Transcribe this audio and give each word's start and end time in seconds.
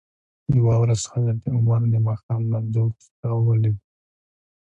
یوه 0.57 0.75
ورځ 0.81 1.01
حضرت 1.11 1.41
عمر 1.55 1.81
دماښام 1.95 2.41
لمانځه 2.45 2.79
وروسته 2.85 3.27
ولید 3.47 3.77
ل. 3.81 3.83